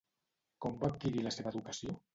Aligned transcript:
Com 0.65 0.79
va 0.81 0.91
adquirir 0.95 1.27
la 1.29 1.37
seva 1.39 1.55
educació? 1.57 1.99